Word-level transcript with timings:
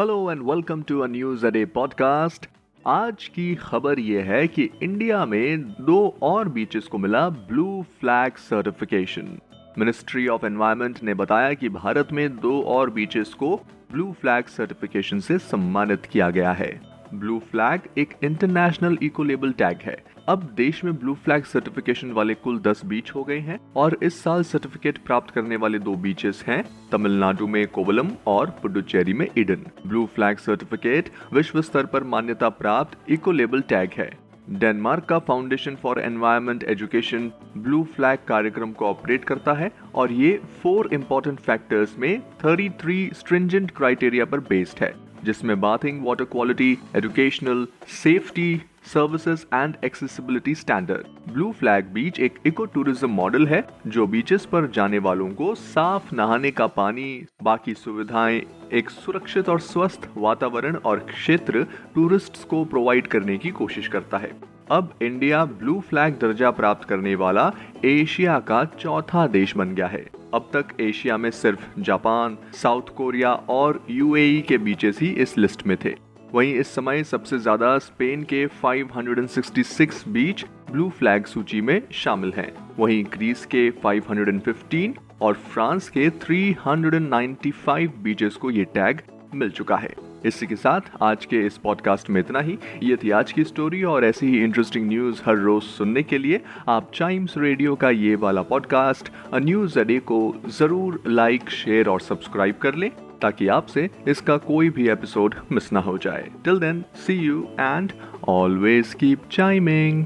Hello 0.00 0.32
and 0.32 0.42
welcome 0.42 0.82
to 0.82 1.00
a 1.00 1.06
news 1.06 1.46
a day 1.46 1.64
podcast 1.64 2.46
आज 2.86 3.26
की 3.28 3.54
खबर 3.54 3.98
यह 3.98 4.24
है 4.24 4.48
कि 4.48 4.68
इंडिया 4.82 5.24
में 5.26 5.62
दो 5.80 5.96
और 6.22 6.48
बीचेस 6.48 6.86
को 6.86 6.98
मिला 6.98 7.28
blue 7.28 7.84
flag 8.00 8.36
certification 8.36 9.38
ministry 9.78 10.28
of 10.28 10.46
environment 10.46 11.02
ने 11.02 11.14
बताया 11.14 11.54
कि 11.54 11.68
भारत 11.68 12.12
में 12.12 12.36
दो 12.36 12.62
और 12.62 12.90
बीचेस 12.90 13.34
को 13.34 13.56
ब्लू 13.92 14.12
फ्लैग 14.20 14.44
सर्टिफिकेशन 14.44 15.20
से 15.20 15.38
सम्मानित 15.38 16.06
किया 16.06 16.30
गया 16.30 16.52
है। 16.52 16.97
ब्लू 17.14 17.38
फ्लैग 17.50 17.80
एक 17.98 18.14
इंटरनेशनल 18.24 18.96
इको 19.02 19.24
लेबल 19.24 19.52
टैग 19.52 19.78
है। 19.82 19.96
अब 20.28 20.42
देश 20.56 20.82
में 20.84 20.92
ब्लू 20.98 21.14
फ्लैग 21.14 21.44
सर्टिफिकेशन 21.44 22.10
वाले 22.12 22.34
कुल 22.34 22.58
10 22.58 22.84
बीच 22.84 23.10
हो 23.10 23.22
गए 23.24 23.38
हैं 23.38 23.58
और 23.76 23.96
इस 24.02 24.22
साल 24.22 24.42
सर्टिफिकेट 24.42 24.98
प्राप्त 24.98 25.34
करने 25.34 25.56
वाले 25.56 25.78
दो 25.78 25.94
बीचेस 25.94 26.44
हैं, 26.48 26.62
तमिलनाडु 26.92 27.46
में 27.46 27.66
कोवलम 27.66 28.10
और 28.26 28.50
पुडुचेरी 28.62 29.12
में 29.12 29.26
इडन। 29.38 29.64
ब्लू 29.86 30.04
फ्लैग 30.06 30.38
सर्टिफिकेट 30.38 31.10
विश्व 31.32 31.60
स्तर 31.62 31.86
पर 31.86 32.04
मान्यता 32.04 32.48
प्राप्त 32.48 32.98
इको 33.08 33.32
लेबल 33.32 33.60
टैग 33.60 33.90
है। 33.98 34.10
डेनमार्क 34.50 35.04
का 35.04 35.18
foundation 35.18 35.74
for 35.74 36.00
environment 36.00 36.62
education 36.64 37.30
blue 37.56 37.82
flag 37.96 38.18
कार्यक्रम 38.28 38.72
को 38.72 38.86
ऑपरेट 38.86 39.24
करता 39.24 39.52
है 39.52 39.70
और 39.94 40.12
ये 40.12 40.40
फोर 40.62 40.88
इंपॉर्टेंट 40.92 41.40
फैक्टर्स 41.40 41.98
में 41.98 42.20
33 42.44 43.10
स्ट्रिंजेंट 43.14 43.70
क्राइटेरिया 43.70 44.24
पर 44.24 44.40
बेस्ड 44.40 44.82
है। 44.84 44.94
जिसमें 45.24 45.60
bathing 45.60 46.04
water 46.06 46.24
quality 46.24 46.76
educational 46.96 47.66
safety 48.02 48.60
services 48.86 49.44
and 49.54 49.74
accessibility 49.84 50.54
standard 50.54 51.32
blue 51.32 51.50
flag 51.52 51.86
beach 51.92 52.20
एक 52.20 52.38
इको 52.46 52.64
टूरिज़्म 52.64 53.10
मॉडल 53.10 53.46
है, 53.46 53.62
जो 53.86 54.06
बीचेस 54.06 54.44
पर 54.46 54.66
जाने 54.70 54.98
वालों 54.98 55.28
को 55.30 55.54
साफ़ 55.54 56.14
नहाने 56.14 56.50
का 56.50 56.66
पानी, 56.66 57.26
बाकी 57.42 57.74
सुविधाएँ, 57.74 58.40
एक 58.72 58.90
सुरक्षित 58.90 59.48
और 59.48 59.60
स्वस्थ 59.60 60.08
वातावरण 60.16 60.76
और 60.76 60.98
क्षेत्र 61.08 61.66
टूरिस्ट्स 61.94 62.44
को 62.44 62.64
प्रोवाइड 62.64 63.06
करने 63.06 63.38
की 63.38 63.50
कोशिश 63.52 63.88
करता 63.88 64.18
है। 64.18 64.32
अब 64.70 64.92
इंडिया 65.02 65.44
ब्लू 65.44 65.80
फ्लैग 65.80 66.18
दर्जा 66.20 66.50
प्राप्त 66.50 66.88
करने 66.88 67.14
वाला 67.14 67.50
एशिया 67.84 68.38
का 68.40 68.64
चौथा 68.78 69.26
देश 69.26 69.56
बन 69.56 69.74
गया 69.74 69.86
है। 69.86 70.04
अब 70.34 70.50
तक 70.52 70.80
एशिया 70.80 71.16
में 71.16 71.30
सिर्फ़ 71.30 71.80
जापान, 71.80 72.36
साउथ 72.54 72.94
कोरिया 72.96 73.32
और 73.32 73.84
यूएई 73.90 74.40
के 74.48 74.58
बीचेस 74.58 74.98
ही 75.00 75.08
इस 75.08 75.36
लिस्ट 75.38 75.66
में 75.66 75.76
थे। 75.84 75.94
वहीं 76.34 76.54
इस 76.54 76.74
समय 76.74 77.04
सबसे 77.04 77.38
ज़्यादा 77.38 77.78
स्पेन 77.78 78.22
के 78.22 78.46
566 78.64 80.08
बीच 80.08 80.44
ब्लू 80.70 80.88
फ्लैग 80.88 81.26
सूची 81.26 81.60
में 81.60 81.80
शामिल 81.92 82.32
हैं। 82.32 82.52
वहीं 82.78 83.04
ग्रीस 83.04 83.46
के 83.46 83.70
515 83.84 84.98
और 85.22 85.34
फ्रांस 85.34 85.88
के 85.88 86.08
395 86.10 87.88
बीचेस 88.02 88.36
को 88.36 88.50
ये 88.50 88.64
टैग 88.64 89.00
मिल 89.34 89.50
चुका 89.50 89.76
है। 89.76 90.07
इसी 90.26 90.46
के 90.46 90.56
साथ 90.56 90.80
आज 91.02 91.24
के 91.24 91.40
इस 91.46 91.58
पॉडकास्ट 91.58 92.10
में 92.10 92.20
इतना 92.20 92.40
ही। 92.40 92.58
ये 92.82 92.96
थी 92.96 93.10
आज 93.10 93.32
की 93.32 93.44
स्टोरी 93.44 93.82
और 93.82 94.04
ऐसी 94.04 94.26
ही 94.26 94.42
इंटरेस्टिंग 94.44 94.88
न्यूज़ 94.88 95.22
हर 95.26 95.36
रोज 95.36 95.62
सुनने 95.62 96.02
के 96.02 96.18
लिए 96.18 96.40
आप 96.68 96.90
चाइम्स 96.94 97.34
रेडियो 97.38 97.74
का 97.74 97.90
ये 97.90 98.14
वाला 98.16 98.42
पॉडकास्ट 98.42 99.08
न्यूज़ 99.34 99.78
अडे 99.80 99.98
को 99.98 100.34
ज़रूर 100.48 101.02
लाइक 101.06 101.50
शेयर 101.50 101.88
और 101.88 102.00
सब्सक्राइब 102.00 102.54
कर 102.54 102.74
लें 102.74 102.90
ताकि 103.22 103.48
आपसे 103.48 103.88
इसका 104.08 104.36
कोई 104.36 104.70
भी 104.70 104.88
एपिसोड 104.88 105.34
मिस 105.52 105.72
ना 105.72 105.80
हो 105.80 105.98
जाए। 105.98 106.28
Till 106.44 106.58
then 106.58 106.84
see 107.06 107.14
you 107.14 107.48
and 107.60 107.92
always 108.28 108.94
keep 108.94 109.22
chiming 109.32 110.04